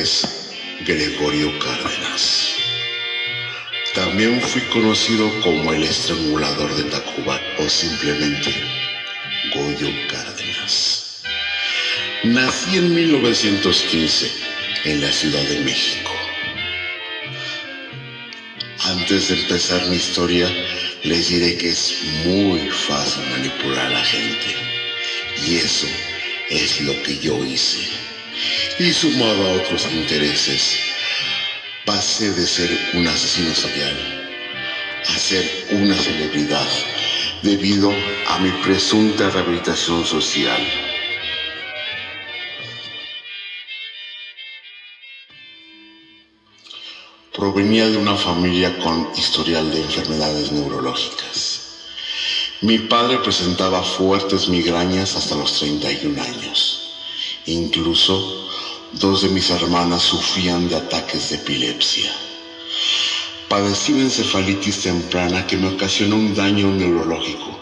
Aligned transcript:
es 0.00 0.26
Gregorio 0.86 1.58
Cárdenas. 1.58 2.54
También 3.94 4.40
fui 4.40 4.62
conocido 4.62 5.28
como 5.42 5.74
el 5.74 5.82
estrangulador 5.82 6.74
de 6.74 6.84
Tacuba 6.84 7.38
o 7.58 7.68
simplemente 7.68 8.50
Goyo 9.54 9.90
Cárdenas. 10.08 11.20
Nací 12.24 12.78
en 12.78 12.94
1915 12.94 14.30
en 14.84 15.00
la 15.02 15.12
Ciudad 15.12 15.42
de 15.42 15.60
México. 15.60 16.12
Antes 18.84 19.28
de 19.28 19.34
empezar 19.42 19.86
mi 19.88 19.96
historia, 19.96 20.48
les 21.02 21.28
diré 21.28 21.58
que 21.58 21.68
es 21.68 21.94
muy 22.24 22.70
fácil 22.70 23.22
manipular 23.32 23.86
a 23.86 23.90
la 23.90 24.04
gente. 24.04 24.56
Y 25.46 25.56
eso 25.56 25.86
es 26.48 26.80
lo 26.80 27.02
que 27.02 27.18
yo 27.18 27.44
hice. 27.44 27.99
Y 28.80 28.94
sumado 28.94 29.46
a 29.46 29.52
otros 29.56 29.86
intereses, 29.92 30.78
pasé 31.84 32.32
de 32.32 32.46
ser 32.46 32.70
un 32.94 33.06
asesino 33.06 33.54
serial 33.54 33.94
a 35.06 35.18
ser 35.18 35.66
una 35.72 35.94
celebridad 35.94 36.66
debido 37.42 37.92
a 38.26 38.38
mi 38.38 38.50
presunta 38.62 39.28
rehabilitación 39.28 40.06
social. 40.06 40.66
Provenía 47.34 47.86
de 47.86 47.98
una 47.98 48.16
familia 48.16 48.78
con 48.78 49.10
historial 49.14 49.70
de 49.70 49.82
enfermedades 49.82 50.52
neurológicas. 50.52 51.82
Mi 52.62 52.78
padre 52.78 53.18
presentaba 53.18 53.82
fuertes 53.82 54.48
migrañas 54.48 55.16
hasta 55.16 55.34
los 55.34 55.52
31 55.58 56.22
años. 56.22 56.86
Incluso 57.44 58.40
dos 58.92 59.22
de 59.22 59.28
mis 59.28 59.50
hermanas 59.50 60.02
sufrían 60.02 60.68
de 60.68 60.76
ataques 60.76 61.30
de 61.30 61.36
epilepsia. 61.36 62.10
Padecí 63.48 63.92
de 63.92 64.02
encefalitis 64.02 64.82
temprana 64.82 65.46
que 65.46 65.56
me 65.56 65.68
ocasionó 65.68 66.16
un 66.16 66.34
daño 66.34 66.70
neurológico, 66.70 67.58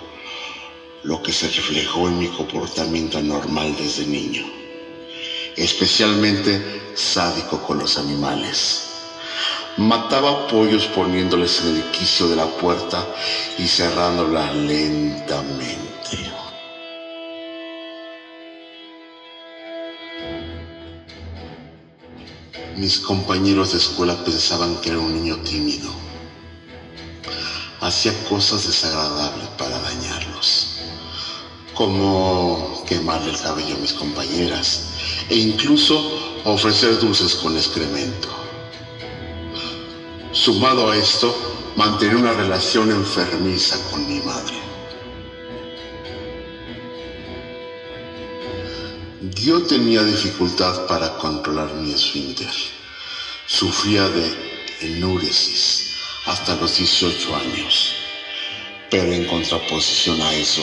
lo 1.02 1.22
que 1.22 1.32
se 1.32 1.48
reflejó 1.48 2.08
en 2.08 2.18
mi 2.18 2.28
comportamiento 2.28 3.18
anormal 3.18 3.74
desde 3.76 4.06
niño, 4.06 4.44
especialmente 5.56 6.92
sádico 6.94 7.62
con 7.62 7.78
los 7.78 7.98
animales. 7.98 8.84
Mataba 9.76 10.48
pollos 10.48 10.86
poniéndoles 10.86 11.60
en 11.60 11.76
el 11.76 11.82
quicio 11.90 12.28
de 12.28 12.36
la 12.36 12.46
puerta 12.46 13.06
y 13.58 13.68
cerrándola 13.68 14.52
lentamente. 14.52 15.87
Mis 22.78 23.00
compañeros 23.00 23.72
de 23.72 23.78
escuela 23.78 24.14
pensaban 24.22 24.80
que 24.80 24.90
era 24.90 25.00
un 25.00 25.12
niño 25.12 25.36
tímido. 25.38 25.90
Hacía 27.80 28.12
cosas 28.28 28.68
desagradables 28.68 29.48
para 29.58 29.80
dañarlos, 29.80 30.78
como 31.74 32.84
quemarle 32.86 33.30
el 33.30 33.40
cabello 33.40 33.74
a 33.74 33.78
mis 33.80 33.92
compañeras 33.92 34.90
e 35.28 35.34
incluso 35.34 36.40
ofrecer 36.44 37.00
dulces 37.00 37.34
con 37.34 37.56
excremento. 37.56 38.28
Sumado 40.30 40.88
a 40.88 40.96
esto, 40.96 41.34
mantener 41.74 42.14
una 42.14 42.32
relación 42.32 42.92
enfermiza 42.92 43.76
con 43.90 44.06
mi 44.06 44.20
madre. 44.20 44.54
Yo 49.34 49.62
tenía 49.62 50.04
dificultad 50.04 50.86
para 50.86 51.16
controlar 51.18 51.74
mi 51.74 51.90
esfínter. 51.90 52.77
Sufría 53.50 54.06
de 54.10 54.30
enuresis 54.82 55.94
hasta 56.26 56.54
los 56.56 56.76
18 56.76 57.34
años. 57.34 57.94
Pero 58.90 59.10
en 59.10 59.24
contraposición 59.24 60.20
a 60.20 60.34
eso, 60.34 60.62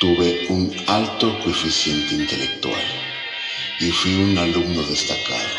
tuve 0.00 0.46
un 0.48 0.74
alto 0.88 1.38
coeficiente 1.38 2.16
intelectual 2.16 2.82
y 3.78 3.92
fui 3.92 4.12
un 4.12 4.36
alumno 4.36 4.82
destacado. 4.82 5.54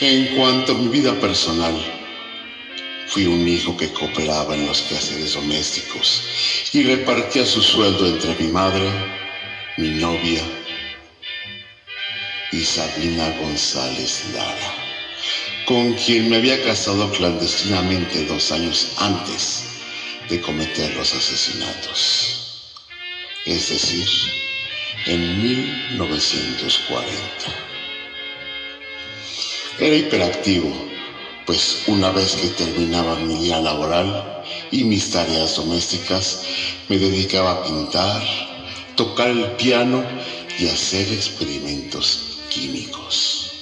En 0.00 0.34
cuanto 0.34 0.72
a 0.72 0.76
mi 0.76 0.88
vida 0.88 1.12
personal, 1.20 1.76
fui 3.08 3.26
un 3.26 3.46
hijo 3.46 3.76
que 3.76 3.92
cooperaba 3.92 4.54
en 4.54 4.66
los 4.66 4.80
quehaceres 4.80 5.34
domésticos 5.34 6.22
y 6.72 6.84
repartía 6.84 7.44
su 7.44 7.60
sueldo 7.60 8.06
entre 8.06 8.34
mi 8.36 8.50
madre, 8.50 8.90
mi 9.76 9.90
novia 9.90 10.42
y 12.52 12.64
Sabina 12.64 13.30
González 13.38 14.24
Lara, 14.34 14.74
con 15.66 15.92
quien 15.94 16.28
me 16.28 16.36
había 16.36 16.62
casado 16.64 17.10
clandestinamente 17.12 18.24
dos 18.24 18.50
años 18.50 18.88
antes 18.98 19.64
de 20.28 20.40
cometer 20.40 20.92
los 20.96 21.14
asesinatos, 21.14 22.64
es 23.46 23.68
decir, 23.68 24.08
en 25.06 25.42
1940. 25.42 27.14
Era 29.78 29.96
hiperactivo, 29.96 30.72
pues 31.46 31.84
una 31.86 32.10
vez 32.10 32.34
que 32.34 32.48
terminaba 32.48 33.16
mi 33.16 33.34
día 33.34 33.60
laboral 33.60 34.42
y 34.72 34.84
mis 34.84 35.10
tareas 35.10 35.54
domésticas, 35.54 36.42
me 36.88 36.98
dedicaba 36.98 37.52
a 37.52 37.62
pintar, 37.62 38.22
tocar 38.96 39.28
el 39.28 39.52
piano 39.52 40.04
y 40.58 40.66
hacer 40.66 41.10
experimentos 41.12 42.29
químicos. 42.50 43.52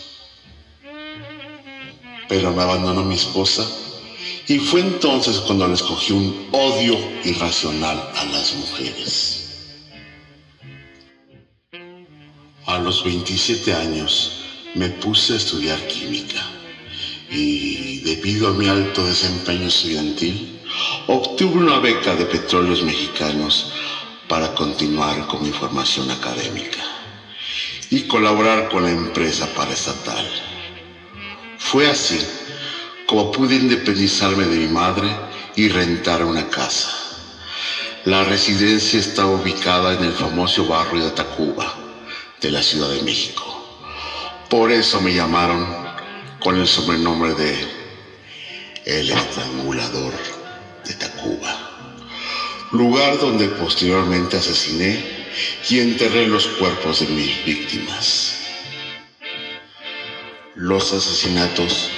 Pero 2.28 2.53
me 2.53 2.62
abandonó 2.62 3.04
mi 3.04 3.15
esposa 3.15 3.65
y 4.49 4.59
fue 4.59 4.81
entonces 4.81 5.38
cuando 5.41 5.69
le 5.69 5.75
escogí 5.75 6.12
un 6.12 6.49
odio 6.53 6.98
irracional 7.25 7.97
a 8.16 8.25
las 8.25 8.54
mujeres. 8.54 9.44
A 12.66 12.78
los 12.78 13.04
27 13.04 13.75
años, 13.75 14.32
me 14.75 14.88
puse 14.88 15.34
a 15.34 15.37
estudiar 15.37 15.87
química 15.87 16.44
y 17.31 18.00
debido 18.00 18.48
a 18.48 18.53
mi 18.53 18.69
alto 18.69 19.06
desempeño 19.06 19.69
estudiantil, 19.69 20.60
obtuve 21.06 21.59
una 21.59 21.78
beca 21.78 22.15
de 22.15 22.27
petróleos 22.27 22.82
mexicanos 22.82 23.72
para 24.28 24.54
continuar 24.54 25.27
con 25.27 25.43
mi 25.43 25.50
formación 25.50 26.10
académica 26.10 26.97
y 27.91 28.03
colaborar 28.03 28.69
con 28.69 28.84
la 28.84 28.91
empresa 28.91 29.47
paraestatal. 29.54 30.26
Fue 31.59 31.88
así 31.88 32.19
como 33.06 33.32
pude 33.32 33.56
independizarme 33.56 34.44
de 34.44 34.59
mi 34.59 34.69
madre 34.69 35.09
y 35.56 35.69
rentar 35.69 36.25
una 36.25 36.48
casa. 36.48 36.91
La 38.04 38.25
residencia 38.25 39.00
estaba 39.00 39.31
ubicada 39.31 39.94
en 39.94 40.04
el 40.04 40.12
famoso 40.12 40.66
barrio 40.66 41.04
de 41.04 41.10
Tacuba, 41.12 41.75
de 42.41 42.50
la 42.50 42.62
Ciudad 42.62 42.91
de 42.91 43.03
México. 43.03 43.44
Por 44.48 44.71
eso 44.71 45.00
me 45.00 45.15
llamaron 45.15 45.66
con 46.41 46.56
el 46.56 46.66
sobrenombre 46.66 47.34
de 47.34 47.66
El 48.84 49.10
Estrangulador 49.10 50.15
de 50.87 50.94
Tacuba, 50.94 51.54
lugar 52.72 53.19
donde 53.19 53.48
posteriormente 53.48 54.37
asesiné 54.37 55.18
y 55.69 55.81
enterré 55.81 56.26
los 56.26 56.47
cuerpos 56.47 57.00
de 57.00 57.06
mis 57.06 57.44
víctimas. 57.44 58.37
Los 60.54 60.92
asesinatos 60.92 61.91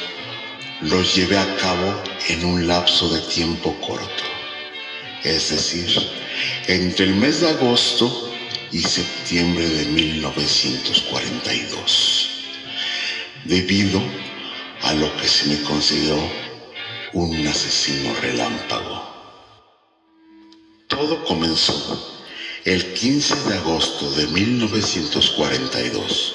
los 0.82 1.14
llevé 1.14 1.38
a 1.38 1.56
cabo 1.56 2.02
en 2.28 2.44
un 2.44 2.66
lapso 2.66 3.08
de 3.08 3.20
tiempo 3.22 3.74
corto, 3.80 4.24
es 5.24 5.50
decir, 5.50 5.88
entre 6.66 7.06
el 7.06 7.14
mes 7.14 7.40
de 7.40 7.48
agosto 7.50 8.30
y 8.72 8.80
septiembre 8.80 9.68
de 9.68 9.84
1942 9.86 12.30
debido 13.44 14.00
a 14.82 14.92
lo 14.94 15.14
que 15.16 15.26
se 15.26 15.48
me 15.48 15.60
consideró 15.62 16.18
un 17.12 17.46
asesino 17.46 18.14
relámpago. 18.20 19.08
Todo 20.88 21.24
comenzó 21.24 22.19
el 22.64 22.92
15 22.92 23.36
de 23.48 23.54
agosto 23.54 24.10
de 24.12 24.26
1942, 24.26 26.34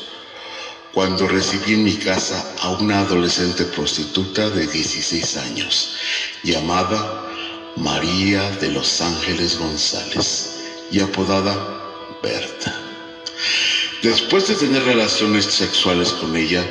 cuando 0.92 1.27
recibí 1.27 1.74
en 1.74 1.83
mi 1.83 1.95
casa 1.98 2.44
a 2.62 2.72
una 2.72 3.01
adolescente 3.01 3.63
prostituta 3.66 4.50
de 4.50 4.66
16 4.66 5.38
años, 5.38 5.98
llamada 6.44 7.27
María 7.75 8.50
de 8.62 8.72
los 8.72 9.01
Ángeles 9.01 9.60
González 9.60 10.63
y 10.92 11.00
apodada 11.00 11.54
Berta. 12.24 12.75
Después 14.01 14.48
de 14.48 14.56
tener 14.56 14.83
relaciones 14.83 15.45
sexuales 15.45 16.12
con 16.13 16.36
ella, 16.36 16.66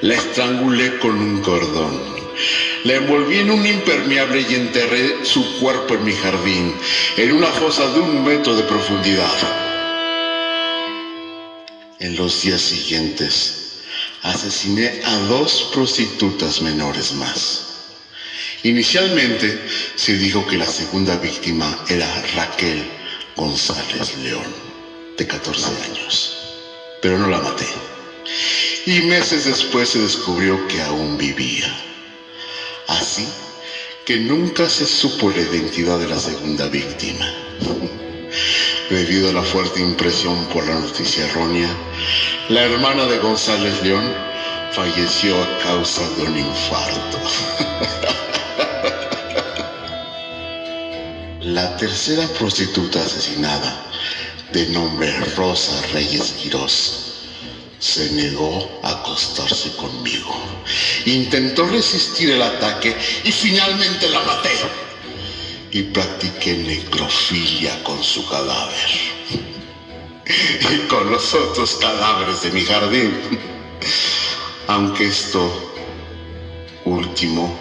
la 0.00 0.14
estrangulé 0.14 0.98
con 0.98 1.20
un 1.20 1.40
cordón. 1.42 2.00
La 2.88 2.94
envolví 2.94 3.40
en 3.40 3.50
un 3.50 3.66
impermeable 3.66 4.46
y 4.48 4.54
enterré 4.54 5.22
su 5.22 5.60
cuerpo 5.60 5.92
en 5.92 6.04
mi 6.06 6.14
jardín, 6.14 6.74
en 7.18 7.32
una 7.32 7.48
fosa 7.48 7.86
de 7.92 8.00
un 8.00 8.24
metro 8.24 8.56
de 8.56 8.62
profundidad. 8.62 9.30
En 12.00 12.16
los 12.16 12.40
días 12.40 12.62
siguientes, 12.62 13.80
asesiné 14.22 15.02
a 15.04 15.18
dos 15.28 15.68
prostitutas 15.74 16.62
menores 16.62 17.12
más. 17.12 17.66
Inicialmente 18.62 19.68
se 19.94 20.16
dijo 20.16 20.46
que 20.46 20.56
la 20.56 20.64
segunda 20.66 21.18
víctima 21.18 21.84
era 21.90 22.08
Raquel 22.36 22.90
González 23.36 24.16
León, 24.22 24.50
de 25.18 25.26
14 25.26 25.66
años, 25.90 26.38
pero 27.02 27.18
no 27.18 27.28
la 27.28 27.40
maté. 27.40 27.68
Y 28.86 29.02
meses 29.02 29.44
después 29.44 29.90
se 29.90 29.98
descubrió 29.98 30.66
que 30.68 30.80
aún 30.80 31.18
vivía. 31.18 31.87
Así 32.88 33.28
que 34.04 34.18
nunca 34.18 34.68
se 34.68 34.86
supo 34.86 35.30
la 35.30 35.42
identidad 35.42 35.98
de 35.98 36.08
la 36.08 36.18
segunda 36.18 36.66
víctima. 36.68 37.26
Debido 38.90 39.28
a 39.28 39.32
la 39.32 39.42
fuerte 39.42 39.80
impresión 39.80 40.46
por 40.46 40.66
la 40.66 40.74
noticia 40.80 41.26
errónea, 41.26 41.68
la 42.48 42.64
hermana 42.64 43.06
de 43.06 43.18
González 43.18 43.82
León 43.82 44.10
falleció 44.72 45.40
a 45.42 45.58
causa 45.58 46.08
de 46.16 46.22
un 46.22 46.38
infarto. 46.38 47.18
La 51.40 51.76
tercera 51.76 52.26
prostituta 52.38 53.02
asesinada, 53.02 53.86
de 54.52 54.66
nombre 54.66 55.10
Rosa 55.34 55.80
Reyes 55.92 56.32
Quirós, 56.32 57.07
se 57.78 58.10
negó 58.12 58.80
a 58.82 58.90
acostarse 58.90 59.74
conmigo. 59.76 60.34
Intentó 61.06 61.66
resistir 61.66 62.30
el 62.30 62.42
ataque 62.42 62.96
y 63.24 63.32
finalmente 63.32 64.08
la 64.08 64.20
maté. 64.22 64.50
Y 65.70 65.82
practiqué 65.82 66.54
necrofilia 66.54 67.82
con 67.84 68.02
su 68.02 68.26
cadáver. 68.28 68.90
Y 70.70 70.88
con 70.88 71.10
los 71.10 71.32
otros 71.34 71.76
cadáveres 71.76 72.42
de 72.42 72.50
mi 72.50 72.62
jardín. 72.62 73.14
Aunque 74.66 75.06
esto 75.06 75.72
último 76.84 77.56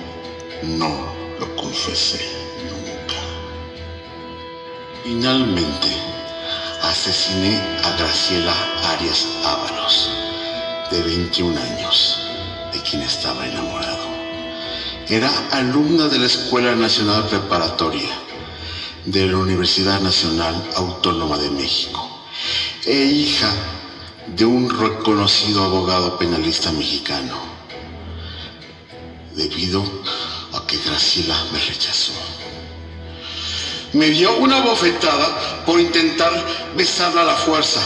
no 0.63 1.13
lo 1.39 1.55
confesé 1.55 2.19
nunca. 2.69 3.15
Finalmente, 5.03 6.16
asesiné 6.83 7.61
a 7.83 7.91
Graciela 7.97 8.55
Arias 8.91 9.27
Ábalos, 9.43 10.09
de 10.91 11.01
21 11.01 11.59
años, 11.59 12.29
de 12.73 12.81
quien 12.81 13.01
estaba 13.01 13.45
enamorado. 13.45 14.07
Era 15.09 15.31
alumna 15.51 16.07
de 16.07 16.19
la 16.19 16.25
Escuela 16.25 16.75
Nacional 16.75 17.27
Preparatoria 17.27 18.09
de 19.05 19.25
la 19.25 19.37
Universidad 19.37 20.01
Nacional 20.01 20.53
Autónoma 20.75 21.37
de 21.37 21.49
México 21.49 22.09
e 22.85 23.05
hija 23.05 23.49
de 24.35 24.45
un 24.45 24.69
reconocido 24.69 25.63
abogado 25.63 26.17
penalista 26.17 26.71
mexicano, 26.73 27.37
debido 29.33 29.81
a 30.53 30.67
que 30.67 30.77
Graciela 30.77 31.35
me 31.53 31.59
rechazó. 31.59 32.11
Me 33.97 34.11
dio 34.11 34.37
una 34.37 34.61
bofetada 34.61 35.63
por 35.65 35.79
intentar 35.79 36.31
besarla 36.75 37.21
a 37.21 37.25
la 37.25 37.35
fuerza. 37.35 37.81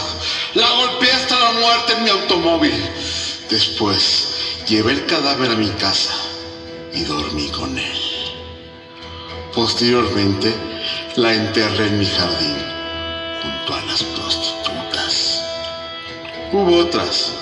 La 0.52 0.68
golpeé 0.72 1.10
hasta 1.10 1.40
la 1.40 1.52
muerte 1.52 1.94
en 1.94 2.04
mi 2.04 2.10
automóvil. 2.10 2.90
Después 3.48 4.34
llevé 4.68 4.92
el 4.92 5.06
cadáver 5.06 5.52
a 5.52 5.56
mi 5.56 5.70
casa 5.70 6.12
y 6.92 7.04
dormí 7.04 7.48
con 7.48 7.78
él. 7.78 7.98
Posteriormente 9.54 10.54
la 11.16 11.32
enterré 11.32 11.86
en 11.86 11.98
mi 11.98 12.04
jardín 12.04 12.58
junto 13.42 13.74
a 13.74 13.80
las 13.86 14.02
prostitutas. 14.02 15.42
Hubo 16.52 16.76
otras, 16.76 17.32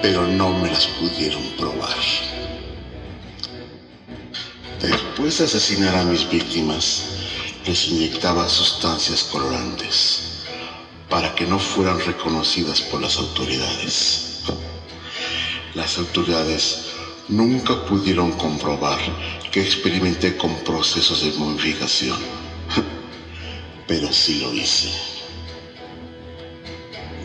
pero 0.00 0.26
no 0.26 0.54
me 0.54 0.70
las 0.70 0.86
pudieron 0.86 1.42
probar. 1.58 1.98
Después 4.80 5.36
de 5.36 5.44
asesinar 5.44 5.94
a 5.96 6.04
mis 6.04 6.26
víctimas, 6.30 7.15
les 7.66 7.88
inyectaba 7.88 8.48
sustancias 8.48 9.24
colorantes 9.24 10.22
para 11.10 11.34
que 11.34 11.46
no 11.46 11.58
fueran 11.58 11.98
reconocidas 12.00 12.80
por 12.80 13.00
las 13.02 13.16
autoridades. 13.18 14.42
Las 15.74 15.98
autoridades 15.98 16.86
nunca 17.28 17.84
pudieron 17.84 18.32
comprobar 18.32 18.98
que 19.50 19.60
experimenté 19.60 20.36
con 20.36 20.54
procesos 20.64 21.22
de 21.24 21.32
momificación, 21.38 22.18
pero 23.88 24.12
sí 24.12 24.40
lo 24.40 24.54
hice. 24.54 24.90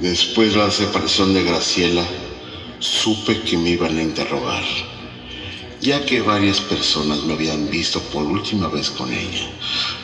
Después 0.01 0.53
de 0.53 0.59
la 0.59 0.71
separación 0.71 1.33
de 1.35 1.43
Graciela, 1.43 2.05
supe 2.79 3.41
que 3.41 3.57
me 3.57 3.69
iban 3.69 3.97
a 3.97 4.01
interrogar, 4.01 4.63
ya 5.81 6.05
que 6.05 6.21
varias 6.21 6.61
personas 6.61 7.23
me 7.23 7.33
habían 7.33 7.69
visto 7.69 7.99
por 7.99 8.23
última 8.23 8.67
vez 8.67 8.91
con 8.91 9.11
ella 9.11 9.49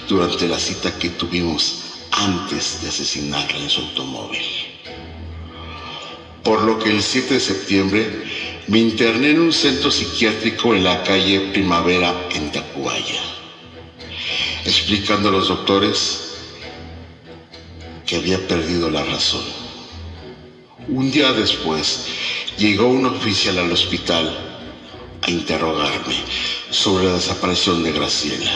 durante 0.08 0.48
la 0.48 0.58
cita 0.58 0.98
que 0.98 1.10
tuvimos 1.10 1.84
antes 2.12 2.82
de 2.82 2.90
asesinarla 2.90 3.60
en 3.60 3.70
su 3.70 3.82
automóvil. 3.82 4.42
Por 6.44 6.64
lo 6.64 6.80
que 6.80 6.90
el 6.90 7.04
7 7.04 7.36
de 7.36 7.40
septiembre 7.40 8.24
me 8.68 8.80
interné 8.80 9.32
en 9.32 9.40
un 9.40 9.54
centro 9.54 9.92
psiquiátrico 9.92 10.74
en 10.74 10.84
la 10.84 11.04
calle 11.04 11.52
Primavera 11.52 12.28
en 12.34 12.52
Tacubaya, 12.52 13.22
explicando 14.66 15.30
a 15.30 15.34
los 15.34 15.48
doctores 15.48 16.24
que 18.08 18.16
había 18.16 18.48
perdido 18.48 18.90
la 18.90 19.04
razón. 19.04 19.44
Un 20.88 21.12
día 21.12 21.34
después 21.34 22.08
llegó 22.58 22.88
un 22.88 23.06
oficial 23.06 23.60
al 23.60 23.72
hospital 23.72 24.47
interrogarme 25.28 26.16
sobre 26.70 27.06
la 27.06 27.14
desaparición 27.14 27.84
de 27.84 27.92
Graciela. 27.92 28.52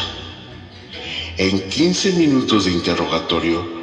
En 1.38 1.70
15 1.70 2.14
minutos 2.14 2.66
de 2.66 2.72
interrogatorio, 2.72 3.82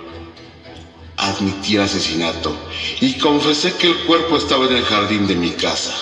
admití 1.16 1.76
el 1.76 1.82
asesinato 1.82 2.54
y 3.00 3.14
confesé 3.18 3.74
que 3.74 3.88
el 3.88 3.98
cuerpo 4.04 4.36
estaba 4.36 4.66
en 4.66 4.76
el 4.76 4.84
jardín 4.84 5.26
de 5.26 5.34
mi 5.34 5.50
casa. 5.50 5.94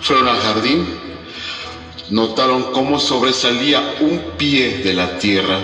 Fueron 0.00 0.28
al 0.28 0.38
jardín, 0.38 0.86
notaron 2.10 2.72
cómo 2.72 2.98
sobresalía 2.98 3.96
un 4.00 4.20
pie 4.36 4.78
de 4.78 4.94
la 4.94 5.18
tierra 5.18 5.60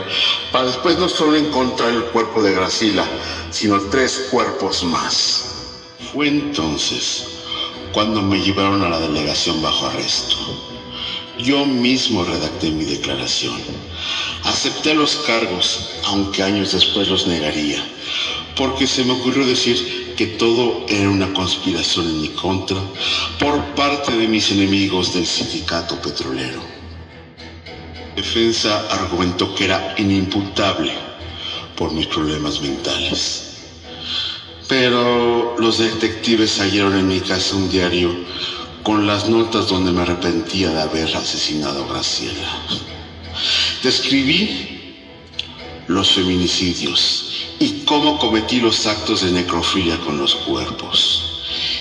para 0.52 0.66
después 0.66 0.98
no 0.98 1.08
solo 1.08 1.36
encontrar 1.36 1.90
el 1.90 2.04
cuerpo 2.04 2.42
de 2.42 2.52
Graciela, 2.52 3.04
sino 3.50 3.80
tres 3.82 4.28
cuerpos 4.30 4.84
más. 4.84 5.44
Fue 6.12 6.28
entonces 6.28 7.37
cuando 7.92 8.22
me 8.22 8.40
llevaron 8.40 8.82
a 8.82 8.88
la 8.88 8.98
delegación 9.00 9.60
bajo 9.62 9.86
arresto. 9.86 10.36
Yo 11.38 11.64
mismo 11.64 12.24
redacté 12.24 12.70
mi 12.70 12.84
declaración. 12.84 13.60
Acepté 14.44 14.94
los 14.94 15.16
cargos, 15.16 15.90
aunque 16.06 16.42
años 16.42 16.72
después 16.72 17.08
los 17.08 17.26
negaría, 17.26 17.84
porque 18.56 18.86
se 18.86 19.04
me 19.04 19.12
ocurrió 19.12 19.46
decir 19.46 20.14
que 20.16 20.26
todo 20.26 20.84
era 20.88 21.08
una 21.08 21.32
conspiración 21.32 22.06
en 22.06 22.22
mi 22.22 22.28
contra 22.28 22.78
por 23.38 23.62
parte 23.74 24.16
de 24.16 24.26
mis 24.26 24.50
enemigos 24.50 25.14
del 25.14 25.26
sindicato 25.26 26.00
petrolero. 26.02 26.60
Defensa 28.16 28.84
argumentó 28.90 29.54
que 29.54 29.66
era 29.66 29.94
inimputable 29.96 30.92
por 31.76 31.92
mis 31.92 32.08
problemas 32.08 32.60
mentales. 32.60 33.47
Pero 34.68 35.56
los 35.58 35.78
detectives 35.78 36.60
hallaron 36.60 36.98
en 36.98 37.08
mi 37.08 37.20
casa 37.20 37.56
un 37.56 37.70
diario 37.70 38.14
con 38.82 39.06
las 39.06 39.28
notas 39.28 39.68
donde 39.68 39.92
me 39.92 40.02
arrepentía 40.02 40.70
de 40.70 40.80
haber 40.82 41.16
asesinado 41.16 41.84
a 41.84 41.88
Graciela. 41.88 42.62
Describí 43.82 44.50
los 45.86 46.12
feminicidios 46.12 47.24
y 47.58 47.84
cómo 47.86 48.18
cometí 48.18 48.60
los 48.60 48.86
actos 48.86 49.22
de 49.22 49.32
necrofilia 49.32 49.98
con 50.00 50.18
los 50.18 50.34
cuerpos. 50.34 51.40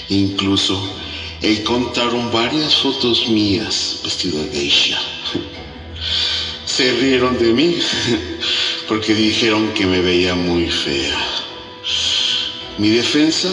Incluso 0.09 0.81
encontraron 1.41 2.31
varias 2.31 2.75
fotos 2.75 3.27
mías 3.27 3.99
vestido 4.03 4.41
de 4.43 4.49
geisha. 4.49 4.99
Se 6.65 6.93
rieron 6.93 7.37
de 7.37 7.53
mí 7.53 7.77
porque 8.87 9.13
dijeron 9.13 9.73
que 9.73 9.85
me 9.85 9.99
veía 10.01 10.35
muy 10.35 10.69
fea. 10.69 11.36
Mi 12.77 12.89
defensa 12.89 13.49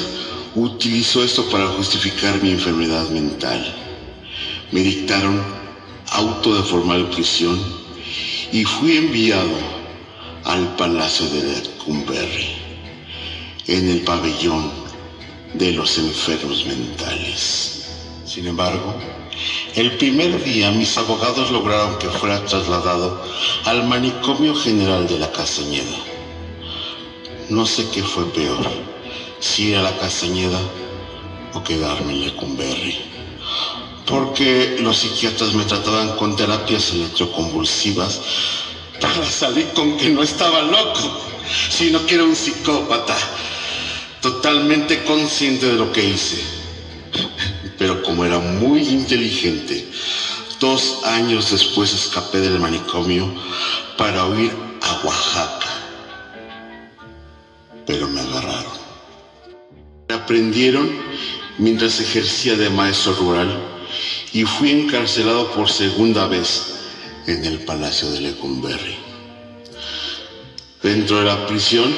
utilizó 0.54 1.24
esto 1.24 1.48
para 1.48 1.66
justificar 1.68 2.42
mi 2.42 2.50
enfermedad 2.50 3.08
mental. 3.08 3.74
Me 4.70 4.82
dictaron 4.82 5.42
auto 6.10 6.54
de 6.54 6.62
formal 6.62 7.08
prisión 7.08 7.58
y 8.52 8.64
fui 8.64 8.98
enviado 8.98 9.56
al 10.44 10.76
Palacio 10.76 11.26
de 11.30 11.42
Lecumberri, 11.42 12.48
en 13.66 13.88
el 13.88 14.02
pabellón 14.02 14.70
de 15.54 15.72
los 15.72 15.96
enfermos 15.96 16.66
mentales. 16.66 17.86
Sin 18.26 18.46
embargo, 18.46 18.94
el 19.74 19.92
primer 19.92 20.44
día 20.44 20.70
mis 20.70 20.98
abogados 20.98 21.50
lograron 21.50 21.98
que 21.98 22.10
fuera 22.10 22.44
trasladado 22.44 23.22
al 23.64 23.88
manicomio 23.88 24.54
general 24.54 25.06
de 25.08 25.18
la 25.18 25.32
Castañeda. 25.32 25.96
No 27.48 27.64
sé 27.64 27.88
qué 27.90 28.02
fue 28.02 28.24
peor, 28.32 28.93
si 29.44 29.68
ir 29.68 29.76
a 29.76 29.82
la 29.82 29.96
Castañeda 29.98 30.58
o 31.52 31.62
quedarme 31.62 32.14
en 32.14 32.20
Lecumberri. 32.22 32.98
Porque 34.06 34.78
los 34.80 34.96
psiquiatras 34.98 35.52
me 35.54 35.64
trataban 35.64 36.16
con 36.16 36.34
terapias 36.34 36.90
electroconvulsivas 36.92 38.20
para 39.00 39.24
salir 39.24 39.66
con 39.74 39.96
que 39.98 40.08
no 40.08 40.22
estaba 40.22 40.62
loco, 40.62 41.20
sino 41.70 42.04
que 42.06 42.14
era 42.14 42.24
un 42.24 42.34
psicópata, 42.34 43.16
totalmente 44.22 45.04
consciente 45.04 45.66
de 45.66 45.74
lo 45.74 45.92
que 45.92 46.04
hice. 46.04 46.42
Pero 47.78 48.02
como 48.02 48.24
era 48.24 48.38
muy 48.38 48.80
inteligente, 48.88 49.86
dos 50.58 51.00
años 51.04 51.50
después 51.50 51.92
escapé 51.92 52.40
del 52.40 52.58
manicomio 52.60 53.30
para 53.98 54.24
huir 54.24 54.52
a 54.80 55.06
Oaxaca. 55.06 55.73
Aprendieron 60.24 60.90
mientras 61.58 62.00
ejercía 62.00 62.56
de 62.56 62.70
maestro 62.70 63.12
rural 63.12 63.62
y 64.32 64.44
fui 64.44 64.70
encarcelado 64.70 65.52
por 65.52 65.68
segunda 65.68 66.26
vez 66.26 66.76
en 67.26 67.44
el 67.44 67.58
Palacio 67.58 68.10
de 68.10 68.22
Lecumberri. 68.22 68.96
Dentro 70.82 71.18
de 71.18 71.26
la 71.26 71.46
prisión 71.46 71.94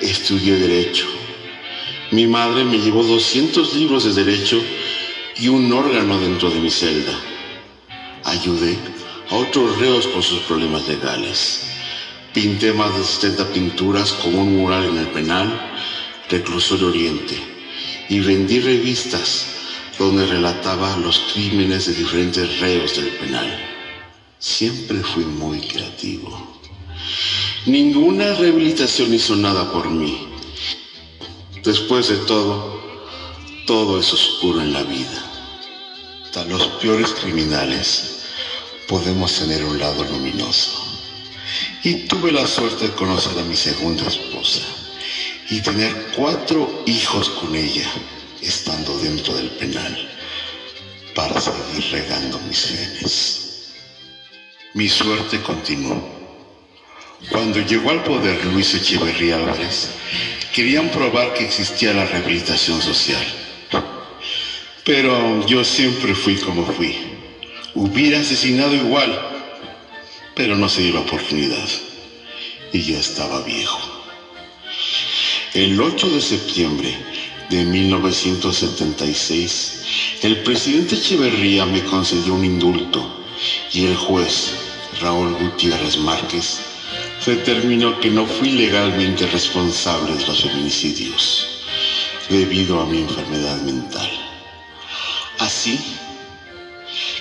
estudié 0.00 0.56
Derecho. 0.56 1.06
Mi 2.10 2.26
madre 2.26 2.64
me 2.64 2.78
llevó 2.78 3.04
200 3.04 3.74
libros 3.74 4.02
de 4.02 4.24
Derecho 4.24 4.60
y 5.36 5.46
un 5.46 5.72
órgano 5.72 6.18
dentro 6.18 6.50
de 6.50 6.58
mi 6.58 6.70
celda. 6.70 7.14
Ayudé 8.24 8.76
a 9.30 9.36
otros 9.36 9.78
reos 9.78 10.08
con 10.08 10.24
sus 10.24 10.40
problemas 10.40 10.88
legales. 10.88 11.68
Pinté 12.32 12.72
más 12.72 12.98
de 12.98 13.04
70 13.04 13.52
pinturas 13.52 14.10
como 14.10 14.42
un 14.42 14.56
mural 14.56 14.86
en 14.86 14.98
el 14.98 15.06
penal, 15.06 15.70
reclusorio 16.28 16.88
oriente, 16.88 17.36
y 18.08 18.20
vendí 18.20 18.60
revistas 18.60 19.46
donde 19.98 20.26
relataba 20.26 20.96
los 20.96 21.18
crímenes 21.32 21.86
de 21.86 21.94
diferentes 21.94 22.60
reos 22.60 22.96
del 22.96 23.08
penal. 23.16 23.58
Siempre 24.38 24.98
fui 24.98 25.24
muy 25.24 25.60
creativo. 25.60 26.60
Ninguna 27.66 28.34
rehabilitación 28.34 29.14
hizo 29.14 29.36
nada 29.36 29.72
por 29.72 29.88
mí. 29.90 30.28
Después 31.62 32.08
de 32.08 32.16
todo, 32.18 32.82
todo 33.66 33.98
es 33.98 34.12
oscuro 34.12 34.60
en 34.60 34.72
la 34.72 34.82
vida. 34.82 35.30
Hasta 36.24 36.44
los 36.44 36.66
peores 36.82 37.12
criminales 37.12 38.24
podemos 38.88 39.32
tener 39.38 39.64
un 39.64 39.78
lado 39.78 40.04
luminoso. 40.04 40.72
Y 41.84 42.06
tuve 42.06 42.32
la 42.32 42.46
suerte 42.46 42.88
de 42.88 42.94
conocer 42.94 43.38
a 43.38 43.44
mi 43.44 43.56
segunda 43.56 44.06
esposa 44.06 44.83
y 45.50 45.60
tener 45.60 45.92
cuatro 46.16 46.82
hijos 46.86 47.28
con 47.30 47.54
ella, 47.54 47.88
estando 48.40 48.98
dentro 48.98 49.34
del 49.34 49.50
penal, 49.50 50.08
para 51.14 51.40
seguir 51.40 51.90
regando 51.90 52.38
mis 52.40 52.66
genes. 52.66 53.44
Mi 54.74 54.88
suerte 54.88 55.40
continuó. 55.40 56.02
Cuando 57.30 57.60
llegó 57.60 57.90
al 57.90 58.02
poder 58.02 58.44
Luis 58.46 58.74
Echeverría 58.74 59.36
Álvarez, 59.36 59.90
querían 60.52 60.90
probar 60.90 61.32
que 61.34 61.44
existía 61.44 61.94
la 61.94 62.04
rehabilitación 62.04 62.82
social. 62.82 63.24
Pero 64.84 65.46
yo 65.46 65.64
siempre 65.64 66.14
fui 66.14 66.36
como 66.36 66.66
fui. 66.66 66.94
Hubiera 67.74 68.20
asesinado 68.20 68.74
igual, 68.74 69.18
pero 70.34 70.56
no 70.56 70.68
se 70.68 70.82
dio 70.82 70.94
la 70.94 71.00
oportunidad. 71.00 71.68
Y 72.72 72.82
ya 72.82 72.98
estaba 72.98 73.40
viejo. 73.42 74.03
El 75.54 75.80
8 75.80 76.10
de 76.10 76.20
septiembre 76.20 76.94
de 77.48 77.64
1976, 77.64 80.18
el 80.22 80.42
presidente 80.42 80.96
Echeverría 80.96 81.64
me 81.64 81.84
concedió 81.84 82.34
un 82.34 82.44
indulto 82.44 83.24
y 83.72 83.86
el 83.86 83.94
juez 83.94 84.50
Raúl 85.00 85.32
Gutiérrez 85.34 85.98
Márquez 85.98 86.58
determinó 87.24 88.00
que 88.00 88.10
no 88.10 88.26
fui 88.26 88.50
legalmente 88.50 89.28
responsable 89.28 90.16
de 90.16 90.26
los 90.26 90.42
feminicidios 90.42 91.60
debido 92.28 92.80
a 92.80 92.86
mi 92.86 93.02
enfermedad 93.02 93.62
mental. 93.62 94.10
Así 95.38 95.78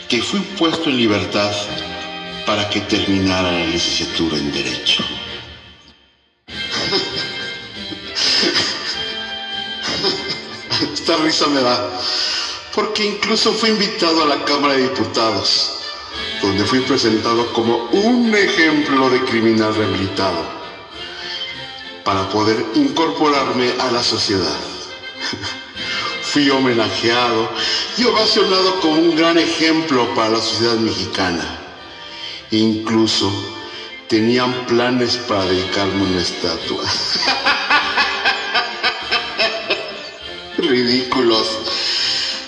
que 0.10 0.24
fui 0.24 0.40
puesto 0.58 0.90
en 0.90 0.98
libertad 0.98 1.52
para 2.48 2.68
que 2.68 2.82
terminara 2.82 3.52
la 3.52 3.68
licenciatura 3.68 4.40
en 4.40 4.52
Derecho. 4.52 5.04
Risa 11.18 11.48
me 11.48 11.62
da, 11.62 12.00
porque 12.74 13.06
incluso 13.06 13.54
fui 13.54 13.70
invitado 13.70 14.24
a 14.24 14.26
la 14.26 14.44
Cámara 14.46 14.74
de 14.74 14.84
Diputados, 14.84 15.72
donde 16.42 16.66
fui 16.66 16.80
presentado 16.82 17.52
como 17.54 17.86
un 17.92 18.34
ejemplo 18.36 19.10
de 19.10 19.24
criminal 19.24 19.76
rehabilitado, 19.76 20.44
para 22.04 22.28
poder 22.30 22.66
incorporarme 22.76 23.74
a 23.80 23.92
la 23.92 24.04
sociedad. 24.04 24.58
Fui 26.24 26.50
homenajeado 26.50 27.48
y 27.98 28.06
ovacionado 28.06 28.80
como 28.80 28.96
un 28.96 29.16
gran 29.16 29.38
ejemplo 29.38 30.14
para 30.16 30.30
la 30.30 30.42
sociedad 30.42 30.78
mexicana. 30.78 31.60
Incluso 32.50 33.32
tenían 34.08 34.52
planes 34.66 35.16
para 35.28 35.46
dedicarme 35.46 36.04
una 36.04 36.22
estatua. 36.22 36.84
Ridículos. 40.68 41.60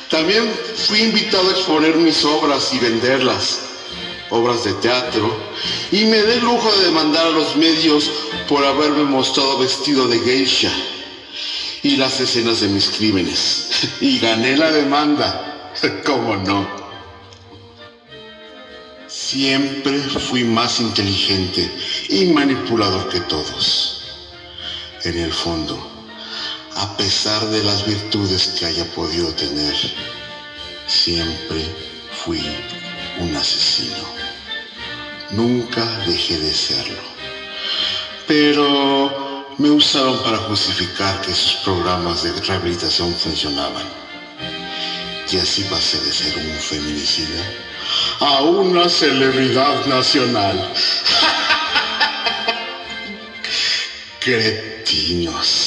También 0.10 0.50
fui 0.88 1.01
invitado 1.01 1.50
a 1.50 1.51
exponer 1.51 1.95
mis 1.98 2.24
obras 2.24 2.74
y 2.74 2.79
venderlas, 2.79 3.60
obras 4.29 4.63
de 4.63 4.74
teatro, 4.75 5.36
y 5.91 6.05
me 6.05 6.22
dé 6.22 6.39
lujo 6.41 6.72
de 6.77 6.86
demandar 6.86 7.27
a 7.27 7.31
los 7.31 7.55
medios 7.55 8.10
por 8.48 8.63
haberme 8.63 9.03
mostrado 9.03 9.60
vestido 9.60 10.07
de 10.07 10.19
geisha 10.19 10.72
y 11.84 11.98
las 11.98 12.19
escenas 12.19 12.62
de 12.62 12.67
mis 12.67 12.89
crímenes. 12.89 13.62
Y 14.01 14.19
gané 14.19 14.57
la 14.57 14.72
demanda, 14.72 15.72
¿cómo 16.05 16.36
no? 16.38 16.67
Siempre 19.07 20.00
fui 20.00 20.43
más 20.43 20.79
inteligente 20.79 21.69
y 22.10 22.25
manipulador 22.25 23.10
que 23.10 23.22
todos. 23.22 24.01
En 25.03 25.19
el 25.19 25.31
fondo, 25.31 25.94
a 26.75 26.98
pesar 26.98 27.46
de 27.48 27.63
las 27.63 27.86
virtudes 27.86 28.48
que 28.60 28.65
haya 28.65 28.86
podido 28.94 29.34
tener, 29.34 29.74
siempre 30.88 31.65
fui 32.24 32.44
un 33.20 33.36
asesino. 33.36 34.03
Nunca 35.32 35.84
dejé 36.05 36.38
de 36.38 36.53
serlo. 36.53 37.01
Pero 38.27 39.46
me 39.58 39.70
usaron 39.70 40.17
para 40.20 40.38
justificar 40.38 41.22
que 41.22 41.34
sus 41.34 41.53
programas 41.63 42.24
de 42.24 42.34
rehabilitación 42.34 43.15
funcionaban. 43.15 43.86
Y 45.32 45.38
así 45.38 45.63
pasé 45.63 45.98
de 46.01 46.12
ser 46.12 46.38
un 46.38 46.60
feminicida 46.60 47.41
a 48.20 48.41
una 48.41 48.89
celebridad 48.89 49.86
nacional. 49.86 50.74
Cretinos. 54.20 55.64